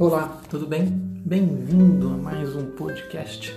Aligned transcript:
Olá, 0.00 0.40
tudo 0.48 0.66
bem? 0.66 0.86
Bem-vindo 0.86 2.08
a 2.08 2.16
mais 2.16 2.56
um 2.56 2.70
podcast 2.70 3.54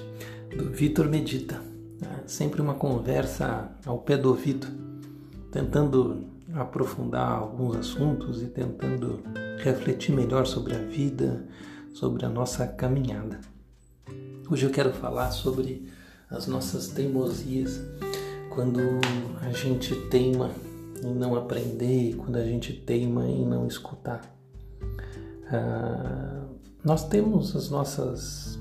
do 0.54 0.72
Vitor 0.72 1.08
Medita. 1.08 1.62
É 2.02 2.28
sempre 2.28 2.62
uma 2.62 2.74
conversa 2.74 3.72
ao 3.86 4.00
pé 4.00 4.18
do 4.18 4.28
ouvido, 4.28 4.68
tentando 5.54 6.26
aprofundar 6.54 7.32
alguns 7.32 7.78
assuntos 7.78 8.42
e 8.44 8.48
tentando 8.48 9.24
refletir 9.60 10.14
melhor 10.14 10.46
sobre 10.46 10.76
a 10.76 10.80
vida, 10.80 11.48
sobre 11.94 12.26
a 12.26 12.30
nossa 12.30 12.68
caminhada. 12.68 13.40
Hoje 14.52 14.66
eu 14.66 14.70
quero 14.70 14.92
falar 14.92 15.32
sobre 15.32 15.88
as 16.30 16.46
nossas 16.46 16.90
teimosias, 16.90 17.80
quando 18.50 18.82
a 19.40 19.50
gente 19.54 19.96
teima 20.10 20.52
em 21.02 21.16
não 21.16 21.38
aprender, 21.38 22.18
quando 22.18 22.36
a 22.36 22.44
gente 22.44 22.74
teima 22.74 23.26
em 23.30 23.46
não 23.46 23.66
escutar. 23.66 24.34
Ah, 25.56 26.43
nós 26.84 27.08
temos 27.08 27.56
as 27.56 27.70
nossas 27.70 28.60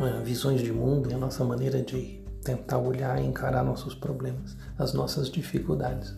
ah, 0.00 0.20
visões 0.24 0.60
de 0.60 0.72
mundo 0.72 1.10
e 1.10 1.14
a 1.14 1.18
nossa 1.18 1.44
maneira 1.44 1.80
de 1.80 2.20
tentar 2.42 2.78
olhar 2.78 3.20
e 3.22 3.26
encarar 3.26 3.64
nossos 3.64 3.94
problemas, 3.94 4.56
as 4.78 4.92
nossas 4.92 5.30
dificuldades. 5.30 6.14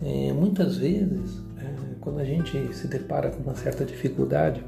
É, 0.00 0.32
muitas 0.32 0.76
vezes, 0.76 1.42
é, 1.58 1.94
quando 2.00 2.20
a 2.20 2.24
gente 2.24 2.72
se 2.74 2.86
depara 2.86 3.30
com 3.30 3.42
uma 3.42 3.54
certa 3.54 3.84
dificuldade, 3.84 4.64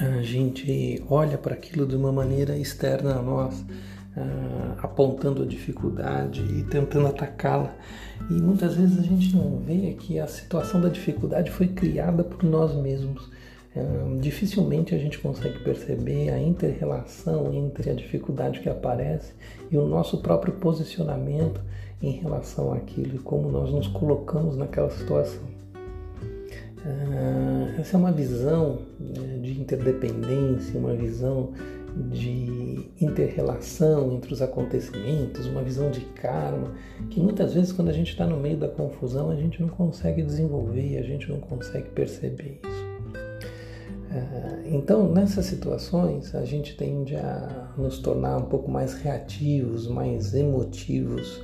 a 0.00 0.22
gente 0.22 1.04
olha 1.08 1.36
para 1.36 1.54
aquilo 1.54 1.86
de 1.86 1.96
uma 1.96 2.12
maneira 2.12 2.56
externa 2.56 3.16
a 3.16 3.22
nós, 3.22 3.60
uh, 3.60 4.78
apontando 4.78 5.42
a 5.42 5.46
dificuldade 5.46 6.40
e 6.40 6.62
tentando 6.64 7.08
atacá-la. 7.08 7.74
E 8.30 8.34
muitas 8.34 8.76
vezes 8.76 8.98
a 8.98 9.02
gente 9.02 9.34
não 9.34 9.58
vê 9.58 9.96
que 9.98 10.20
a 10.20 10.28
situação 10.28 10.80
da 10.80 10.88
dificuldade 10.88 11.50
foi 11.50 11.68
criada 11.68 12.22
por 12.22 12.44
nós 12.44 12.74
mesmos. 12.76 13.28
Dificilmente 14.20 14.94
a 14.94 14.98
gente 14.98 15.18
consegue 15.18 15.58
perceber 15.60 16.30
a 16.30 16.40
inter-relação 16.40 17.52
entre 17.52 17.90
a 17.90 17.94
dificuldade 17.94 18.60
que 18.60 18.68
aparece 18.68 19.32
e 19.70 19.76
o 19.76 19.86
nosso 19.86 20.18
próprio 20.18 20.54
posicionamento 20.54 21.60
em 22.02 22.12
relação 22.12 22.72
àquilo 22.72 23.16
e 23.16 23.18
como 23.18 23.50
nós 23.50 23.70
nos 23.70 23.86
colocamos 23.88 24.56
naquela 24.56 24.90
situação. 24.90 25.42
Essa 27.78 27.96
é 27.96 27.98
uma 27.98 28.12
visão 28.12 28.78
né, 28.98 29.38
de 29.40 29.60
interdependência, 29.60 30.78
uma 30.78 30.94
visão 30.94 31.52
de 32.10 32.88
interrelação 33.00 34.12
entre 34.12 34.32
os 34.32 34.42
acontecimentos, 34.42 35.46
uma 35.46 35.62
visão 35.62 35.90
de 35.90 36.00
karma, 36.00 36.72
que 37.10 37.20
muitas 37.20 37.54
vezes 37.54 37.72
quando 37.72 37.88
a 37.88 37.92
gente 37.92 38.10
está 38.10 38.26
no 38.26 38.36
meio 38.36 38.56
da 38.56 38.68
confusão 38.68 39.30
a 39.30 39.36
gente 39.36 39.60
não 39.60 39.68
consegue 39.68 40.22
desenvolver, 40.22 40.98
a 40.98 41.02
gente 41.02 41.28
não 41.28 41.40
consegue 41.40 41.88
perceber 41.90 42.60
isso. 42.66 42.87
Então, 44.70 45.08
nessas 45.08 45.46
situações, 45.46 46.34
a 46.34 46.44
gente 46.44 46.76
tende 46.76 47.16
a 47.16 47.72
nos 47.76 47.98
tornar 47.98 48.36
um 48.36 48.44
pouco 48.44 48.70
mais 48.70 48.94
reativos, 48.94 49.86
mais 49.88 50.34
emotivos, 50.34 51.40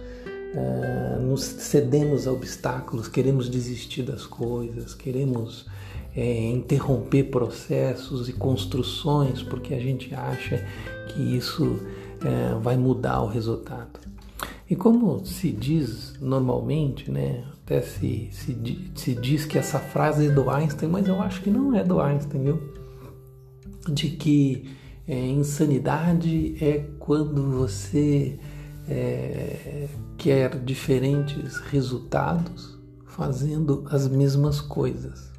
ah, 0.56 1.18
nos 1.20 1.42
cedemos 1.42 2.26
a 2.26 2.32
obstáculos, 2.32 3.08
queremos 3.08 3.48
desistir 3.48 4.02
das 4.02 4.26
coisas, 4.26 4.94
queremos 4.94 5.66
é, 6.14 6.50
interromper 6.50 7.24
processos 7.24 8.28
e 8.28 8.32
construções 8.32 9.42
porque 9.42 9.74
a 9.74 9.80
gente 9.80 10.14
acha 10.14 10.64
que 11.08 11.20
isso 11.20 11.80
é, 12.24 12.54
vai 12.60 12.76
mudar 12.76 13.22
o 13.22 13.26
resultado. 13.26 14.00
E 14.70 14.76
como 14.76 15.24
se 15.26 15.50
diz 15.50 16.14
normalmente, 16.20 17.10
né, 17.10 17.44
até 17.62 17.80
se, 17.80 18.28
se, 18.30 18.56
se 18.94 19.14
diz 19.14 19.44
que 19.44 19.58
essa 19.58 19.78
frase 19.78 20.26
é 20.26 20.30
do 20.30 20.48
Einstein, 20.50 20.88
mas 20.88 21.08
eu 21.08 21.20
acho 21.20 21.42
que 21.42 21.50
não 21.50 21.74
é 21.74 21.82
do 21.82 22.00
Einstein, 22.00 22.44
viu? 22.44 22.83
De 23.88 24.10
que 24.10 24.76
é, 25.06 25.18
insanidade 25.18 26.56
é 26.64 26.84
quando 26.98 27.42
você 27.50 28.38
é, 28.88 29.88
quer 30.16 30.58
diferentes 30.58 31.58
resultados 31.58 32.78
fazendo 33.06 33.84
as 33.90 34.08
mesmas 34.08 34.60
coisas. 34.60 35.32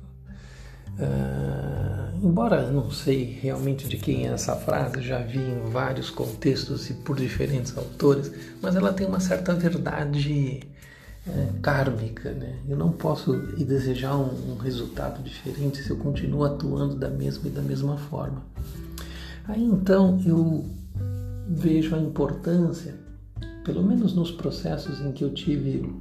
Uh, 0.98 2.26
embora 2.26 2.72
não 2.72 2.90
sei 2.90 3.38
realmente 3.42 3.86
de 3.86 3.98
quem 3.98 4.28
é 4.28 4.32
essa 4.32 4.56
frase, 4.56 5.02
já 5.02 5.20
vi 5.20 5.40
em 5.40 5.70
vários 5.70 6.10
contextos 6.10 6.90
e 6.90 6.94
por 6.94 7.18
diferentes 7.18 7.78
autores, 7.78 8.32
mas 8.62 8.78
ela 8.78 8.94
tem 8.94 9.06
uma 9.06 9.20
certa 9.20 9.54
verdade 9.54 10.62
é, 11.28 11.50
kármica. 11.62 12.32
Né? 12.32 12.58
Eu 12.68 12.78
não 12.78 12.92
posso 12.92 13.34
desejar 13.58 14.16
um, 14.16 14.54
um, 14.54 14.58
resultado 14.58 15.24
diferente 15.24 15.82
se 15.82 15.90
eu 15.90 15.98
continuo 15.98 16.44
atuando 16.44 16.96
da 16.96 17.10
mesma 17.10 17.48
e 17.48 17.52
da 17.52 17.62
mesma 17.62 17.98
forma. 17.98 18.44
Aí 19.48 19.64
então 19.64 20.20
eu 20.26 20.66
vejo 21.48 21.96
a 21.96 22.00
importância, 22.00 22.96
pelo 23.64 23.84
menos 23.84 24.14
nos 24.14 24.32
processos 24.32 25.00
em 25.02 25.12
que 25.12 25.24
eu 25.24 25.34
tive 25.34 25.94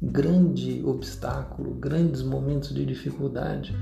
grande 0.00 0.82
obstáculo, 0.84 1.74
grandes 1.74 2.22
momentos 2.22 2.72
de 2.74 2.84
dificuldade, 2.84 3.74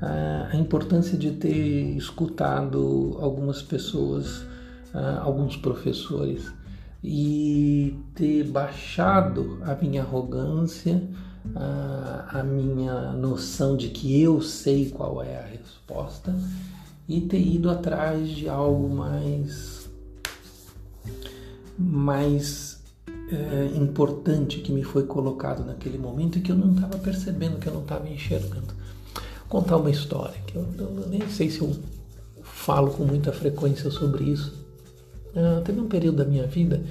a 0.00 0.56
importância 0.56 1.16
de 1.16 1.32
ter 1.32 1.96
escutado 1.96 3.16
algumas 3.20 3.62
pessoas, 3.62 4.44
alguns 5.22 5.56
professores 5.56 6.52
e 7.04 7.96
ter 8.14 8.44
baixado 8.44 9.58
a 9.62 9.74
minha 9.74 10.02
arrogância, 10.02 11.06
a 11.54 12.42
minha 12.42 13.12
noção 13.12 13.76
de 13.76 13.90
que 13.90 14.18
eu 14.20 14.40
sei 14.40 14.90
qual 14.90 15.22
é 15.22 15.38
a 15.38 15.46
resposta 15.46 16.34
e 17.06 17.20
ter 17.20 17.40
ido 17.40 17.70
atrás 17.70 18.30
de 18.30 18.48
algo 18.48 18.88
mais 18.88 19.86
mais 21.78 22.82
é, 23.30 23.76
importante 23.76 24.60
que 24.60 24.72
me 24.72 24.82
foi 24.82 25.04
colocado 25.04 25.66
naquele 25.66 25.98
momento 25.98 26.38
e 26.38 26.40
que 26.40 26.50
eu 26.50 26.56
não 26.56 26.72
estava 26.72 26.96
percebendo, 26.96 27.58
que 27.58 27.66
eu 27.66 27.74
não 27.74 27.82
estava 27.82 28.08
enxergando 28.08 28.72
contar 29.54 29.76
uma 29.76 29.90
história, 29.90 30.34
que 30.46 30.56
eu, 30.56 30.66
eu, 30.78 31.08
nem 31.08 31.28
sei 31.28 31.48
se 31.48 31.60
eu 31.60 31.72
falo 32.42 32.90
com 32.90 33.04
muita 33.04 33.32
frequência 33.32 33.88
sobre 33.88 34.24
isso. 34.24 34.63
Uh, 35.34 35.60
teve 35.62 35.80
um 35.80 35.88
período 35.88 36.18
da 36.18 36.24
minha 36.24 36.46
vida 36.46 36.82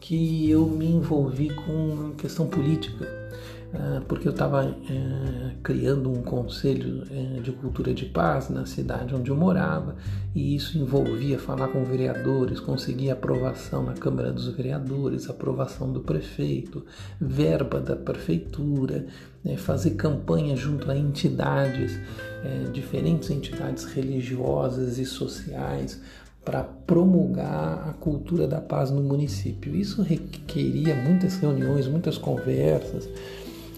que 0.00 0.50
eu 0.50 0.66
me 0.66 0.86
envolvi 0.86 1.48
com 1.50 2.12
questão 2.16 2.46
política 2.46 3.26
ah, 3.74 4.00
porque 4.08 4.26
eu 4.26 4.32
estava 4.32 4.64
eh, 4.64 5.50
criando 5.62 6.10
um 6.10 6.22
conselho 6.22 7.02
eh, 7.10 7.40
de 7.40 7.52
cultura 7.52 7.92
de 7.92 8.06
paz 8.06 8.48
na 8.48 8.64
cidade 8.64 9.14
onde 9.14 9.30
eu 9.30 9.36
morava 9.36 9.96
e 10.34 10.54
isso 10.54 10.78
envolvia 10.78 11.38
falar 11.38 11.68
com 11.68 11.84
vereadores, 11.84 12.58
conseguir 12.58 13.10
aprovação 13.10 13.82
na 13.82 13.92
Câmara 13.92 14.32
dos 14.32 14.48
Vereadores, 14.48 15.28
aprovação 15.28 15.92
do 15.92 16.00
prefeito, 16.00 16.86
verba 17.20 17.80
da 17.80 17.96
prefeitura, 17.96 19.06
né, 19.44 19.56
fazer 19.56 19.90
campanha 19.90 20.56
junto 20.56 20.90
a 20.90 20.96
entidades, 20.96 21.98
eh, 22.44 22.70
diferentes 22.72 23.30
entidades 23.30 23.84
religiosas 23.84 24.96
e 24.96 25.04
sociais 25.04 26.00
para 26.46 26.62
promulgar 26.62 27.88
a 27.88 27.92
cultura 27.94 28.46
da 28.46 28.60
paz 28.60 28.88
no 28.92 29.02
município. 29.02 29.74
Isso 29.74 30.00
requeria 30.00 30.94
muitas 30.94 31.36
reuniões, 31.38 31.88
muitas 31.88 32.16
conversas. 32.16 33.08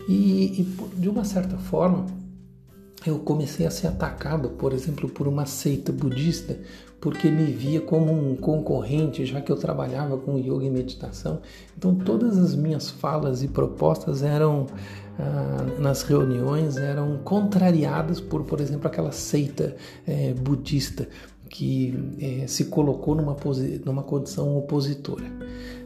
E, 0.06 0.60
e 0.60 0.76
de 0.94 1.08
uma 1.08 1.24
certa 1.24 1.56
forma, 1.56 2.04
eu 3.06 3.18
comecei 3.20 3.66
a 3.66 3.70
ser 3.70 3.86
atacado, 3.86 4.50
por 4.50 4.74
exemplo, 4.74 5.08
por 5.08 5.26
uma 5.26 5.46
seita 5.46 5.90
budista, 5.90 6.58
porque 7.00 7.30
me 7.30 7.46
via 7.46 7.80
como 7.80 8.12
um 8.12 8.36
concorrente, 8.36 9.24
já 9.24 9.40
que 9.40 9.50
eu 9.50 9.56
trabalhava 9.56 10.18
com 10.18 10.38
yoga 10.38 10.66
e 10.66 10.70
meditação. 10.70 11.40
Então, 11.76 11.94
todas 11.94 12.36
as 12.36 12.54
minhas 12.54 12.90
falas 12.90 13.42
e 13.42 13.48
propostas 13.48 14.22
eram 14.22 14.66
ah, 15.18 15.66
nas 15.80 16.02
reuniões 16.02 16.76
eram 16.76 17.18
contrariadas 17.24 18.20
por, 18.20 18.44
por 18.44 18.60
exemplo, 18.60 18.86
aquela 18.86 19.10
seita 19.10 19.74
eh, 20.06 20.32
budista 20.32 21.08
que 21.48 21.94
eh, 22.20 22.46
se 22.46 22.66
colocou 22.66 23.14
numa, 23.14 23.36
numa 23.84 24.02
condição 24.02 24.56
opositora. 24.56 25.24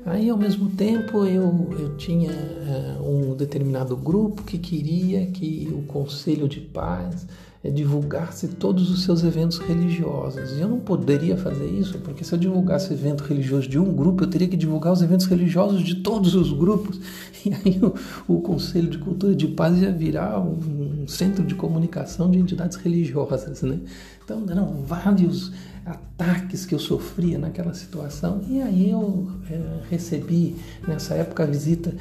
Aí, 0.04 0.28
ao 0.28 0.36
mesmo 0.36 0.70
tempo, 0.70 1.24
eu, 1.24 1.68
eu 1.78 1.96
tinha 1.96 2.32
uh, 2.32 3.08
um 3.08 3.36
determinado 3.36 3.96
grupo 3.96 4.42
que 4.42 4.58
queria 4.58 5.26
que 5.26 5.68
o 5.72 5.82
Conselho 5.82 6.48
de 6.48 6.60
Paz 6.60 7.26
uh, 7.64 7.70
divulgasse 7.70 8.48
todos 8.48 8.90
os 8.90 9.04
seus 9.04 9.22
eventos 9.22 9.58
religiosos. 9.58 10.52
E 10.52 10.60
eu 10.60 10.68
não 10.68 10.80
poderia 10.80 11.36
fazer 11.36 11.66
isso, 11.66 11.98
porque 11.98 12.24
se 12.24 12.32
eu 12.32 12.38
divulgasse 12.38 12.92
evento 12.92 13.24
religioso 13.24 13.68
de 13.68 13.78
um 13.78 13.92
grupo, 13.92 14.24
eu 14.24 14.28
teria 14.28 14.48
que 14.48 14.56
divulgar 14.56 14.92
os 14.92 15.02
eventos 15.02 15.26
religiosos 15.26 15.82
de 15.82 15.96
todos 15.96 16.34
os 16.34 16.52
grupos. 16.52 17.00
E 17.44 17.52
aí 17.52 17.80
o, 17.82 18.34
o 18.34 18.40
Conselho 18.40 18.88
de 18.88 18.98
Cultura 18.98 19.34
de 19.34 19.48
Paz 19.48 19.76
ia 19.76 19.90
virar 19.90 20.38
um, 20.38 21.02
um 21.02 21.08
centro 21.08 21.44
de 21.44 21.56
comunicação 21.56 22.30
de 22.30 22.38
entidades 22.38 22.76
religiosas. 22.76 23.62
Né? 23.62 23.80
Então, 24.24 24.44
eram 24.48 24.84
vários 24.86 25.50
ataques 25.84 26.64
que 26.64 26.74
eu 26.74 26.78
sofria 26.78 27.38
naquela 27.38 27.74
situação. 27.74 28.40
E 28.48 28.62
aí 28.62 28.90
eu 28.90 29.28
é, 29.50 29.60
recebi 29.90 30.56
nessa 30.86 31.14
época 31.14 31.42
a 31.42 31.46
visita 31.46 31.92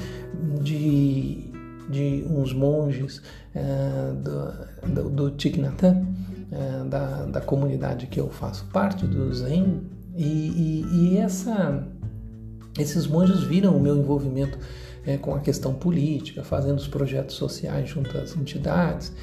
de 0.62 1.51
de 1.92 2.26
uns 2.30 2.54
monges 2.54 3.22
é, 3.54 4.14
do, 4.14 5.10
do, 5.10 5.30
do 5.30 5.38
é, 6.52 6.84
da, 6.90 7.26
da 7.26 7.42
comunidade 7.42 8.08
que 8.08 8.20
eu 8.20 8.30
faço 8.30 8.66
parte, 8.74 9.06
do 9.06 9.34
Zen, 9.34 9.82
e, 10.16 10.24
e, 10.24 10.86
e 10.92 11.18
essa, 11.18 11.88
esses 12.80 13.06
monges 13.06 13.44
viram 13.44 13.76
o 13.76 13.80
meu 13.80 13.96
envolvimento 13.96 14.58
é, 15.06 15.18
com 15.18 15.36
a 15.36 15.40
questão 15.40 15.74
política, 15.74 16.44
fazendo 16.44 16.78
os 16.78 16.88
projetos 16.88 17.36
sociais 17.36 17.90
junto 17.90 18.18
às 18.18 18.36
entidades, 18.36 19.14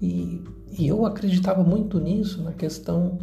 e, 0.00 0.42
e 0.78 0.86
eu 0.86 1.04
acreditava 1.04 1.62
muito 1.64 1.98
nisso, 1.98 2.42
na 2.42 2.52
questão 2.52 3.18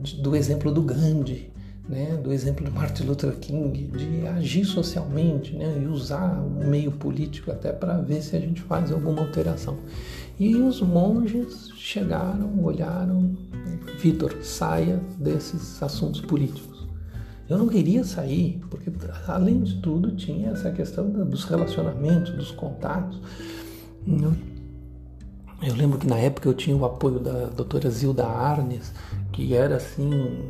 de, 0.00 0.16
do 0.20 0.34
exemplo 0.34 0.72
do 0.72 0.82
Gandhi, 0.82 1.51
né, 1.88 2.16
do 2.16 2.32
exemplo 2.32 2.64
do 2.64 2.70
Martin 2.70 3.04
Luther 3.04 3.36
King, 3.38 3.88
de 3.88 4.26
agir 4.26 4.64
socialmente 4.64 5.54
né, 5.54 5.80
e 5.82 5.86
usar 5.86 6.40
o 6.40 6.64
meio 6.64 6.92
político 6.92 7.50
até 7.50 7.72
para 7.72 7.98
ver 7.98 8.22
se 8.22 8.36
a 8.36 8.40
gente 8.40 8.60
faz 8.62 8.92
alguma 8.92 9.20
alteração. 9.20 9.78
E 10.38 10.54
os 10.56 10.80
monges 10.80 11.70
chegaram, 11.76 12.62
olharam, 12.62 13.36
Vitor, 13.98 14.34
saia 14.42 15.00
desses 15.18 15.82
assuntos 15.82 16.20
políticos. 16.20 16.88
Eu 17.48 17.58
não 17.58 17.68
queria 17.68 18.02
sair, 18.02 18.60
porque 18.70 18.90
além 19.26 19.60
de 19.60 19.76
tudo 19.80 20.16
tinha 20.16 20.50
essa 20.50 20.70
questão 20.70 21.10
dos 21.10 21.44
relacionamentos, 21.44 22.32
dos 22.32 22.50
contatos. 22.50 23.20
Eu 25.62 25.74
lembro 25.74 25.98
que 25.98 26.06
na 26.06 26.16
época 26.16 26.48
eu 26.48 26.54
tinha 26.54 26.76
o 26.76 26.84
apoio 26.84 27.20
da 27.20 27.46
doutora 27.46 27.90
Zilda 27.90 28.26
Arnes, 28.26 28.92
que 29.32 29.54
era 29.54 29.76
assim, 29.76 30.40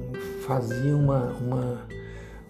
fazia 0.47 0.97
uma, 0.97 1.33
uma 1.35 1.79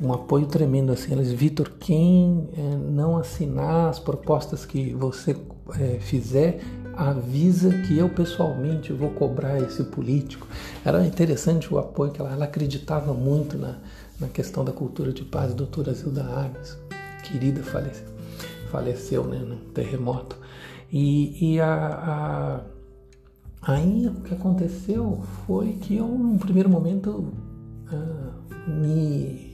um 0.02 0.12
apoio 0.12 0.46
tremendo 0.46 0.92
assim. 0.92 1.12
Eles, 1.12 1.30
Vitor, 1.30 1.70
quem 1.78 2.48
é, 2.56 2.76
não 2.76 3.16
assinar 3.16 3.88
as 3.88 4.00
propostas 4.00 4.66
que 4.66 4.92
você 4.94 5.36
é, 5.78 5.98
fizer, 6.00 6.60
avisa 6.94 7.70
que 7.82 7.96
eu 7.96 8.08
pessoalmente 8.08 8.92
vou 8.92 9.10
cobrar 9.10 9.58
esse 9.60 9.84
político. 9.84 10.46
Era 10.84 11.06
interessante 11.06 11.72
o 11.72 11.78
apoio 11.78 12.10
que 12.10 12.20
ela, 12.20 12.32
ela 12.32 12.44
acreditava 12.44 13.14
muito 13.14 13.56
na, 13.56 13.78
na 14.18 14.28
questão 14.28 14.64
da 14.64 14.72
cultura 14.72 15.12
de 15.12 15.24
paz. 15.24 15.54
Doutora 15.54 15.94
Zilda 15.94 16.24
Arnes, 16.24 16.76
querida, 17.22 17.62
faleceu, 17.62 18.08
faleceu 18.70 19.24
né, 19.24 19.38
no 19.38 19.56
terremoto. 19.72 20.36
E, 20.92 21.54
e 21.54 21.60
a, 21.60 21.74
a, 23.62 23.72
aí 23.72 24.08
o 24.08 24.20
que 24.20 24.34
aconteceu 24.34 25.22
foi 25.46 25.74
que 25.74 25.96
eu, 25.96 26.06
num 26.06 26.36
primeiro 26.36 26.68
momento, 26.68 27.32
me 28.66 29.52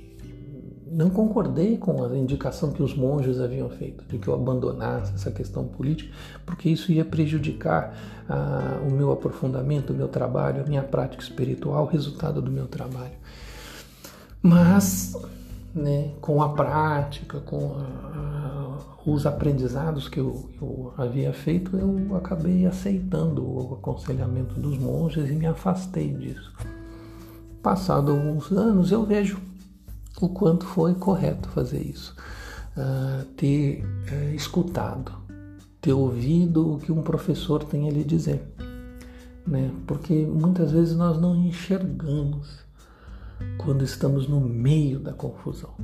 não 0.90 1.10
concordei 1.10 1.76
com 1.76 2.04
a 2.04 2.16
indicação 2.16 2.72
que 2.72 2.82
os 2.82 2.94
monges 2.94 3.40
haviam 3.40 3.68
feito, 3.68 4.04
de 4.06 4.18
que 4.18 4.28
eu 4.28 4.34
abandonasse 4.34 5.14
essa 5.14 5.30
questão 5.30 5.64
política, 5.64 6.12
porque 6.46 6.68
isso 6.68 6.90
ia 6.90 7.04
prejudicar 7.04 7.94
uh, 8.28 8.86
o 8.86 8.90
meu 8.90 9.12
aprofundamento, 9.12 9.92
o 9.92 9.96
meu 9.96 10.08
trabalho, 10.08 10.62
a 10.62 10.66
minha 10.66 10.82
prática 10.82 11.22
espiritual, 11.22 11.84
o 11.84 11.86
resultado 11.86 12.40
do 12.40 12.50
meu 12.50 12.66
trabalho. 12.66 13.16
Mas, 14.42 15.14
né, 15.74 16.12
com 16.20 16.42
a 16.42 16.50
prática, 16.50 17.40
com 17.40 17.76
a, 17.76 18.78
a, 19.04 19.10
os 19.10 19.26
aprendizados 19.26 20.08
que 20.08 20.20
eu, 20.20 20.48
eu 20.60 20.94
havia 20.96 21.32
feito, 21.32 21.76
eu 21.76 22.16
acabei 22.16 22.66
aceitando 22.66 23.44
o 23.44 23.74
aconselhamento 23.74 24.58
dos 24.58 24.78
monges 24.78 25.28
e 25.28 25.32
me 25.32 25.46
afastei 25.46 26.12
disso. 26.12 26.52
Passado 27.68 28.12
alguns 28.12 28.50
anos, 28.50 28.90
eu 28.90 29.04
vejo 29.04 29.38
o 30.22 30.28
quanto 30.30 30.64
foi 30.64 30.94
correto 30.94 31.50
fazer 31.50 31.82
isso. 31.82 32.16
Uh, 32.74 33.26
ter 33.36 33.84
uh, 33.84 34.34
escutado, 34.34 35.12
ter 35.78 35.92
ouvido 35.92 36.72
o 36.72 36.78
que 36.78 36.90
um 36.90 37.02
professor 37.02 37.62
tem 37.62 37.86
a 37.86 37.92
lhe 37.92 38.02
dizer. 38.02 38.40
Né? 39.46 39.70
Porque 39.86 40.14
muitas 40.14 40.72
vezes 40.72 40.96
nós 40.96 41.20
não 41.20 41.36
enxergamos 41.36 42.48
quando 43.58 43.84
estamos 43.84 44.26
no 44.26 44.40
meio 44.40 44.98
da 44.98 45.12
confusão. 45.12 45.74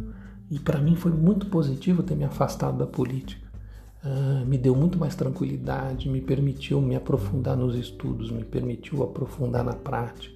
E 0.50 0.58
para 0.58 0.80
mim 0.80 0.96
foi 0.96 1.12
muito 1.12 1.48
positivo 1.48 2.02
ter 2.02 2.16
me 2.16 2.24
afastado 2.24 2.78
da 2.78 2.86
política. 2.86 3.46
Uh, 4.02 4.46
me 4.46 4.56
deu 4.56 4.74
muito 4.74 4.98
mais 4.98 5.14
tranquilidade, 5.14 6.08
me 6.08 6.22
permitiu 6.22 6.80
me 6.80 6.96
aprofundar 6.96 7.58
nos 7.58 7.76
estudos, 7.76 8.30
me 8.30 8.42
permitiu 8.42 9.02
aprofundar 9.02 9.62
na 9.62 9.74
prática 9.74 10.33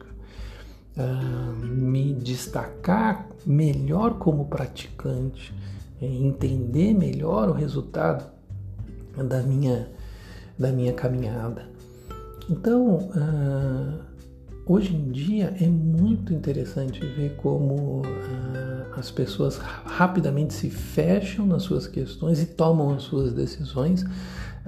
uh, 0.99 1.67
me 1.67 2.13
destacar 2.13 3.29
melhor 3.47 4.19
como 4.19 4.47
praticante, 4.47 5.55
entender 6.01 6.93
melhor 6.93 7.49
o 7.49 7.53
resultado 7.53 8.27
da 9.17 9.43
minha, 9.43 9.89
da 10.59 10.71
minha 10.71 10.93
caminhada. 10.93 11.69
Então, 12.51 13.11
uh, 13.11 14.01
hoje 14.67 14.95
em 14.95 15.11
dia 15.11 15.55
é 15.61 15.67
muito 15.67 16.33
interessante 16.33 17.01
ver 17.01 17.37
como 17.37 18.03
uh, 18.03 18.99
as 18.99 19.11
pessoas 19.11 19.59
rapidamente 19.59 20.55
se 20.55 20.71
fecham 20.71 21.47
nas 21.47 21.63
suas 21.63 21.87
questões 21.87 22.43
e 22.43 22.47
tomam 22.47 22.95
as 22.95 23.03
suas 23.03 23.33
decisões 23.33 24.05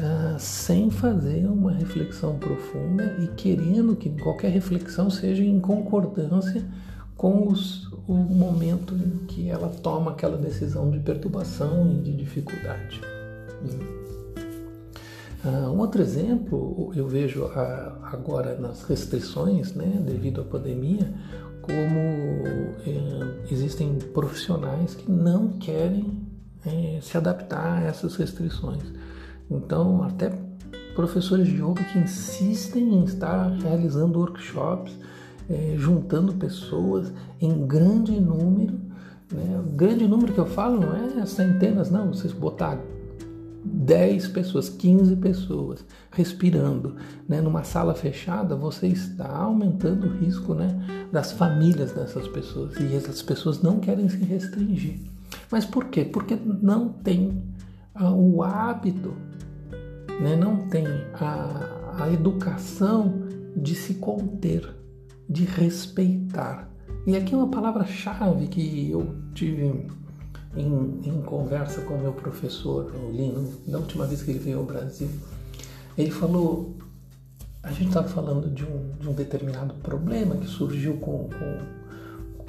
uh, 0.01 0.39
sem 0.39 0.91
fazer 0.91 1.47
uma 1.47 1.73
reflexão 1.73 2.39
profunda 2.39 3.17
e 3.21 3.29
querendo 3.29 3.95
que 3.95 4.11
qualquer 4.21 4.51
reflexão 4.51 5.11
seja 5.11 5.45
em 5.45 5.61
concordância 5.61 6.65
com 7.17 7.47
os, 7.49 7.93
o 8.09 8.15
momento 8.15 8.95
em 8.95 9.27
que 9.27 9.49
ela 9.49 9.69
toma 9.69 10.13
aquela 10.13 10.39
decisão 10.39 10.91
de 10.91 10.99
perturbação 10.99 11.91
e 11.93 12.01
de 12.03 12.17
dificuldade. 12.17 13.01
Uh, 15.45 15.71
um 15.71 15.79
outro 15.79 16.03
exemplo 16.03 16.93
eu 16.95 17.07
vejo 17.07 17.45
uh, 17.45 17.53
agora 18.03 18.59
nas 18.59 18.83
restrições, 18.83 19.75
né, 19.75 20.03
devido 20.05 20.41
à 20.41 20.45
pandemia, 20.45 21.13
como 21.63 21.99
uh, 21.99 23.43
existem 23.51 23.99
profissionais 24.15 24.95
que 24.95 25.11
não 25.11 25.49
querem 25.59 26.31
eh, 26.67 26.99
se 27.01 27.17
adaptar 27.17 27.79
a 27.79 27.85
essas 27.85 28.17
restrições. 28.17 28.83
Então, 29.51 30.03
até 30.03 30.33
professores 30.95 31.49
de 31.49 31.57
yoga 31.57 31.83
que 31.85 31.99
insistem 31.99 32.95
em 32.95 33.05
estar 33.05 33.51
realizando 33.63 34.19
workshops, 34.19 34.93
é, 35.49 35.75
juntando 35.77 36.35
pessoas 36.35 37.13
em 37.41 37.67
grande 37.67 38.21
número. 38.21 38.75
Né? 39.33 39.63
Grande 39.75 40.07
número 40.07 40.33
que 40.33 40.39
eu 40.39 40.47
falo 40.47 40.81
não 40.81 40.95
é 40.95 41.27
centenas, 41.27 41.91
não. 41.91 42.09
Vocês 42.09 42.33
botar 42.33 42.79
10 43.65 44.29
pessoas, 44.29 44.69
15 44.69 45.17
pessoas 45.17 45.85
respirando 46.13 46.97
né? 47.29 47.41
numa 47.41 47.65
sala 47.65 47.95
fechada, 47.95 48.55
você 48.57 48.87
está 48.87 49.29
aumentando 49.29 50.07
o 50.07 50.17
risco 50.19 50.55
né? 50.55 51.09
das 51.11 51.33
famílias 51.33 51.93
dessas 51.93 52.29
pessoas. 52.29 52.75
E 52.79 52.95
essas 52.95 53.23
pessoas 53.23 53.61
não 53.63 53.81
querem 53.81 54.09
se 54.09 54.19
restringir. 54.19 55.01
Mas 55.51 55.65
por 55.65 55.87
quê? 55.87 56.05
Porque 56.05 56.37
não 56.37 56.89
tem 56.89 57.43
o 58.09 58.43
hábito 58.43 59.15
né, 60.21 60.37
não 60.37 60.69
tem 60.69 60.87
a, 61.15 62.03
a 62.05 62.13
educação 62.13 63.29
de 63.57 63.75
se 63.75 63.95
conter, 63.95 64.75
de 65.29 65.45
respeitar. 65.45 66.71
E 67.07 67.17
aqui 67.17 67.35
uma 67.35 67.49
palavra-chave 67.49 68.47
que 68.49 68.91
eu 68.91 69.17
tive 69.35 69.89
em, 70.57 71.01
em, 71.05 71.23
conversa 71.23 71.83
com 71.83 71.97
meu 71.99 72.13
professor, 72.13 72.93
o 72.95 73.11
Lino, 73.11 73.53
na 73.67 73.79
última 73.79 74.07
vez 74.07 74.23
que 74.23 74.31
ele 74.31 74.39
veio 74.39 74.59
ao 74.59 74.65
Brasil. 74.65 75.09
Ele 75.97 76.11
falou: 76.11 76.77
a 77.63 77.71
gente 77.71 77.89
estava 77.89 78.09
falando 78.09 78.51
de 78.51 78.65
um, 78.65 78.93
de 78.99 79.09
um 79.09 79.13
determinado 79.13 79.75
problema 79.75 80.37
que 80.37 80.47
surgiu 80.47 80.97
com, 80.99 81.29
com, 81.29 81.80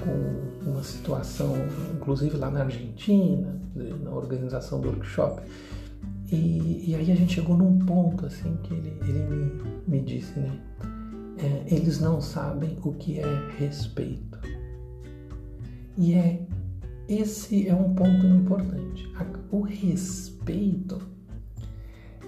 com 0.04 0.70
uma 0.70 0.84
situação, 0.84 1.56
inclusive 1.96 2.38
lá 2.38 2.50
na 2.50 2.64
Argentina, 2.64 3.60
na 3.76 4.12
organização 4.12 4.82
do 4.82 4.90
workshop. 4.90 5.42
E, 6.32 6.90
e, 6.90 6.96
aí 6.96 7.12
a 7.12 7.16
gente 7.16 7.34
chegou 7.34 7.58
num 7.58 7.80
ponto 7.80 8.26
assim 8.26 8.58
que 8.64 8.74
ele, 8.74 8.98
ele 9.02 9.24
me, 9.24 9.62
me 9.88 10.02
disse, 10.02 10.40
né? 10.40 10.60
É, 11.38 11.76
eles 11.76 12.00
não 12.00 12.22
sabem 12.22 12.78
o 12.84 12.94
que 12.94 13.20
é 13.20 13.50
respeito. 13.58 14.40
E 15.98 16.14
é 16.14 16.46
esse 17.10 17.68
é 17.68 17.76
um 17.76 17.94
ponto 17.94 18.26
importante. 18.26 19.12
O 19.52 19.62
respeito 19.62 21.00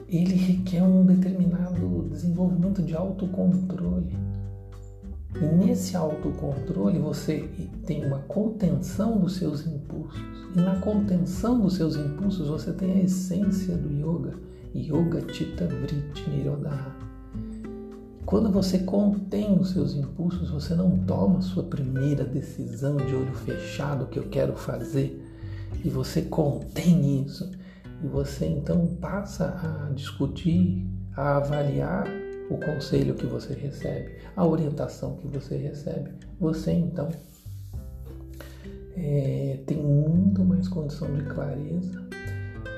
ele 0.10 0.36
requer 0.36 0.84
um 0.84 1.06
determinado 1.06 2.10
desenvolvimento 2.12 2.82
de 2.82 2.96
autocontrole. 2.96 4.16
E 5.42 5.46
nesse 5.46 5.96
autocontrole 5.98 7.00
você 7.00 7.50
tem 7.86 8.06
uma 8.06 8.20
contenção 8.20 9.18
dos 9.18 9.36
seus 9.36 9.66
impulsos. 9.66 10.22
E 10.56 10.60
na 10.60 10.80
contenção 10.80 11.60
dos 11.60 11.76
seus 11.76 11.96
impulsos 11.96 12.48
você 12.48 12.72
tem 12.72 12.92
a 12.92 13.04
essência 13.04 13.76
do 13.76 13.92
yoga. 13.92 14.38
Yoga 14.76 15.22
Chitta 15.32 15.68
Vritti 15.68 16.30
Nirodha. 16.30 16.94
Quando 18.26 18.50
você 18.50 18.80
contém 18.80 19.60
os 19.60 19.72
seus 19.72 19.94
impulsos, 19.96 20.50
você 20.50 20.74
não 20.74 20.98
toma 21.00 21.42
sua 21.42 21.64
primeira 21.64 22.24
decisão 22.24 22.98
de 22.98 23.14
olho 23.14 23.34
fechado 23.34 24.08
que 24.08 24.18
eu 24.18 24.30
quero 24.30 24.56
fazer. 24.56 25.22
E 25.84 25.90
você 25.90 26.22
contém 26.22 27.24
isso. 27.24 27.52
E 28.04 28.08
você 28.08 28.46
então 28.46 28.88
passa 29.00 29.86
a 29.88 29.94
discutir, 29.94 30.88
a 31.16 31.38
avaliar 31.38 32.08
o 32.54 32.58
conselho 32.58 33.16
que 33.16 33.26
você 33.26 33.54
recebe, 33.54 34.12
a 34.36 34.46
orientação 34.46 35.16
que 35.18 35.28
você 35.28 35.58
recebe. 35.58 36.12
Você 36.40 36.72
então 36.72 37.10
é, 38.96 39.60
tem 39.66 39.78
muito 39.78 40.44
mais 40.44 40.68
condição 40.68 41.14
de 41.14 41.24
clareza 41.24 42.04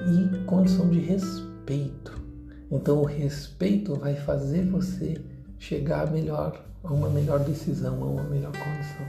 e 0.07 0.45
condição 0.45 0.89
de 0.89 0.99
respeito. 0.99 2.23
Então 2.71 2.99
o 2.99 3.05
respeito 3.05 3.95
vai 3.95 4.15
fazer 4.15 4.65
você 4.65 5.21
chegar 5.59 6.11
melhor, 6.11 6.65
a 6.83 6.93
uma 6.93 7.09
melhor 7.09 7.39
decisão, 7.39 8.01
a 8.01 8.05
uma 8.05 8.23
melhor 8.23 8.51
condição. 8.51 9.05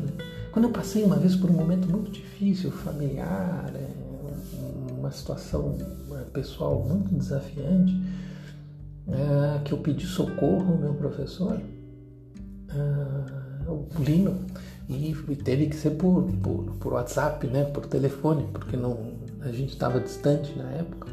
Né? 0.00 0.24
Quando 0.52 0.66
eu 0.66 0.70
passei 0.70 1.02
uma 1.02 1.16
vez 1.16 1.34
por 1.34 1.50
um 1.50 1.54
momento 1.54 1.88
muito 1.88 2.10
difícil, 2.10 2.70
familiar, 2.70 3.72
é, 3.74 4.08
uma 4.98 5.10
situação 5.10 5.76
é, 6.12 6.24
pessoal 6.30 6.84
muito 6.84 7.14
desafiante, 7.14 7.94
é, 9.10 9.60
que 9.64 9.72
eu 9.72 9.78
pedi 9.78 10.06
socorro 10.06 10.72
ao 10.72 10.78
meu 10.78 10.94
professor, 10.94 11.60
o 13.66 14.02
Lino, 14.02 14.44
e 14.88 15.14
teve 15.36 15.66
que 15.66 15.76
ser 15.76 15.90
por, 15.90 16.24
por, 16.42 16.76
por 16.78 16.92
WhatsApp, 16.94 17.46
né, 17.46 17.64
por 17.64 17.86
telefone, 17.86 18.46
porque 18.52 18.76
não, 18.76 19.14
a 19.40 19.50
gente 19.52 19.70
estava 19.70 20.00
distante 20.00 20.56
na 20.56 20.70
época. 20.72 21.08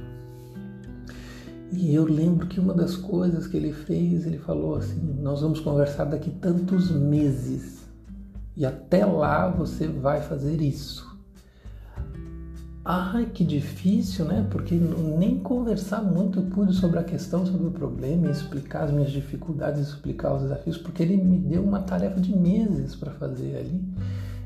E 1.71 1.93
eu 1.93 2.05
lembro 2.05 2.47
que 2.47 2.59
uma 2.59 2.73
das 2.73 2.95
coisas 2.95 3.47
que 3.47 3.57
ele 3.57 3.73
fez, 3.73 4.25
ele 4.25 4.37
falou 4.37 4.75
assim: 4.75 5.01
Nós 5.21 5.41
vamos 5.41 5.59
conversar 5.59 6.05
daqui 6.05 6.29
tantos 6.29 6.91
meses, 6.91 7.83
e 8.55 8.65
até 8.65 9.05
lá 9.05 9.49
você 9.49 9.87
vai 9.87 10.21
fazer 10.21 10.61
isso. 10.61 11.14
Ai, 12.87 13.25
que 13.33 13.43
difícil, 13.43 14.25
né? 14.25 14.45
Porque 14.51 14.75
nem 14.75 15.39
conversar 15.39 16.03
muito 16.03 16.39
eu 16.39 16.43
pude 16.43 16.71
sobre 16.71 16.99
a 16.99 17.03
questão, 17.03 17.43
sobre 17.43 17.65
o 17.65 17.71
problema, 17.71 18.29
explicar 18.29 18.83
as 18.83 18.91
minhas 18.91 19.09
dificuldades, 19.09 19.87
explicar 19.87 20.35
os 20.35 20.43
desafios, 20.43 20.77
porque 20.77 21.01
ele 21.01 21.17
me 21.17 21.39
deu 21.39 21.63
uma 21.63 21.79
tarefa 21.79 22.21
de 22.21 22.37
meses 22.37 22.95
para 22.95 23.11
fazer 23.13 23.57
ali. 23.57 23.83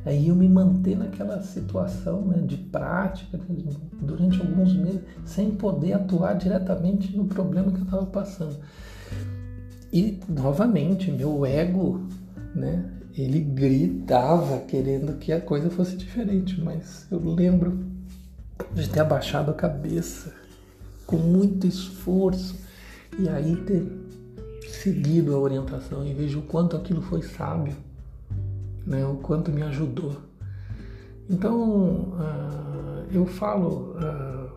Aí 0.05 0.29
eu 0.29 0.35
me 0.35 0.47
manter 0.47 0.97
naquela 0.97 1.41
situação 1.41 2.21
né, 2.21 2.37
de 2.37 2.55
prática 2.55 3.37
durante 4.01 4.39
alguns 4.39 4.73
meses, 4.73 5.01
sem 5.25 5.51
poder 5.51 5.91
atuar 5.91 6.35
diretamente 6.35 7.17
no 7.17 7.25
problema 7.25 7.73
que 7.73 7.79
eu 7.79 7.83
estava 7.83 8.05
passando. 8.05 8.55
E, 9.91 10.17
novamente, 10.29 11.11
meu 11.11 11.45
ego, 11.45 12.07
né, 12.55 12.89
ele 13.17 13.41
gritava 13.41 14.59
querendo 14.59 15.17
que 15.17 15.33
a 15.33 15.41
coisa 15.41 15.69
fosse 15.69 15.97
diferente, 15.97 16.61
mas 16.61 17.05
eu 17.11 17.19
lembro 17.19 17.88
de 18.73 18.89
ter 18.89 18.99
abaixado 18.99 19.51
a 19.51 19.53
cabeça 19.53 20.33
com 21.05 21.17
muito 21.17 21.65
esforço 21.65 22.55
e 23.17 23.27
aí 23.27 23.55
ter 23.55 23.85
seguido 24.69 25.35
a 25.35 25.39
orientação 25.39 26.05
e 26.05 26.13
vejo 26.13 26.39
o 26.39 26.43
quanto 26.43 26.77
aquilo 26.77 27.01
foi 27.01 27.21
sábio, 27.21 27.75
né? 28.85 29.05
o 29.05 29.15
quanto 29.15 29.51
me 29.51 29.63
ajudou. 29.63 30.15
Então, 31.29 32.13
uh, 32.13 33.05
eu 33.11 33.25
falo 33.25 33.95
uh, 33.97 34.49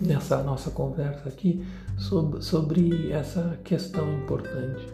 nessa 0.00 0.42
nossa 0.42 0.70
conversa 0.70 1.28
aqui 1.28 1.64
sobre, 1.96 2.42
sobre 2.42 3.10
essa 3.10 3.58
questão 3.64 4.10
importante, 4.14 4.86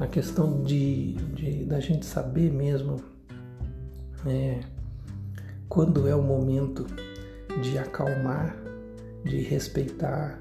a 0.00 0.06
questão 0.06 0.62
de, 0.62 1.12
de 1.34 1.64
da 1.64 1.80
gente 1.80 2.06
saber 2.06 2.52
mesmo 2.52 2.96
é, 4.26 4.60
quando 5.68 6.08
é 6.08 6.14
o 6.14 6.22
momento 6.22 6.86
de 7.62 7.78
acalmar, 7.78 8.56
de 9.24 9.40
respeitar, 9.40 10.40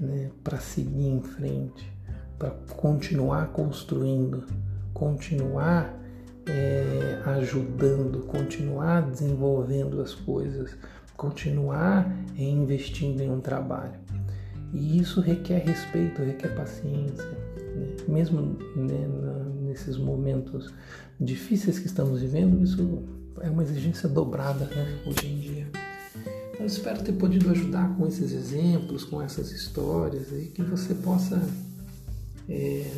né, 0.00 0.30
para 0.42 0.58
seguir 0.58 1.08
em 1.08 1.20
frente, 1.20 1.92
para 2.38 2.50
continuar 2.76 3.48
construindo, 3.48 4.44
continuar 4.92 5.94
é, 6.46 7.20
ajudando, 7.26 8.20
continuar 8.26 9.02
desenvolvendo 9.02 10.00
as 10.00 10.14
coisas, 10.14 10.76
continuar 11.16 12.10
investindo 12.36 13.20
em 13.20 13.30
um 13.30 13.40
trabalho. 13.40 13.98
E 14.72 14.98
isso 14.98 15.20
requer 15.20 15.58
respeito, 15.58 16.22
requer 16.22 16.54
paciência, 16.54 17.24
né? 17.24 17.96
mesmo 18.06 18.56
né, 18.76 19.08
nesses 19.62 19.96
momentos 19.96 20.72
difíceis 21.20 21.78
que 21.78 21.86
estamos 21.86 22.20
vivendo, 22.20 22.62
isso 22.62 23.02
é 23.42 23.50
uma 23.50 23.62
exigência 23.62 24.08
dobrada 24.08 24.64
né, 24.66 25.02
hoje 25.06 25.26
em 25.26 25.38
dia. 25.38 25.70
Então, 26.50 26.60
eu 26.60 26.66
espero 26.66 27.02
ter 27.02 27.12
podido 27.12 27.50
ajudar 27.50 27.96
com 27.96 28.06
esses 28.06 28.32
exemplos, 28.32 29.04
com 29.04 29.22
essas 29.22 29.50
histórias, 29.50 30.32
e 30.32 30.46
que 30.46 30.62
você 30.62 30.94
possa 30.94 31.40
é, 32.48 32.90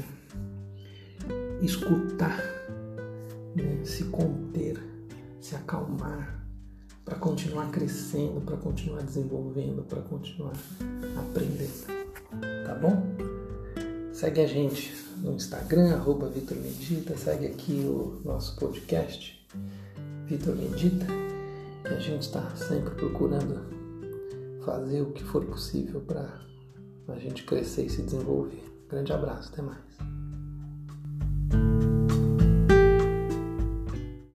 escutar, 1.60 2.38
né, 3.54 3.84
se 3.84 4.04
conter, 4.04 4.78
se 5.40 5.54
acalmar, 5.54 6.38
para 7.04 7.16
continuar 7.16 7.70
crescendo, 7.70 8.40
para 8.40 8.56
continuar 8.56 9.02
desenvolvendo, 9.02 9.82
para 9.82 10.00
continuar 10.02 10.54
aprendendo. 11.18 11.86
Tá 12.66 12.74
bom? 12.74 13.02
Segue 14.12 14.40
a 14.40 14.46
gente 14.46 14.94
no 15.22 15.32
Instagram, 15.34 15.94
arroba 15.94 16.28
Vitor 16.28 16.56
Medita, 16.56 17.16
segue 17.16 17.46
aqui 17.46 17.84
o 17.84 18.20
nosso 18.24 18.54
podcast 18.56 19.40
vida 20.30 20.52
bendita, 20.52 21.06
que 21.82 21.88
a 21.88 21.98
gente 21.98 22.22
está 22.22 22.48
sempre 22.54 22.94
procurando 22.94 23.58
fazer 24.64 25.02
o 25.02 25.10
que 25.10 25.24
for 25.24 25.44
possível 25.44 26.00
para 26.02 26.40
a 27.08 27.18
gente 27.18 27.42
crescer 27.42 27.86
e 27.86 27.90
se 27.90 28.02
desenvolver. 28.02 28.62
Grande 28.88 29.12
abraço, 29.12 29.50
até 29.52 29.60
mais. 29.60 29.80